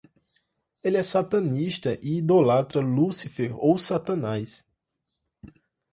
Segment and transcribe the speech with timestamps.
[0.83, 4.67] Ele é satanista e idolatra Lucifer ou Satanás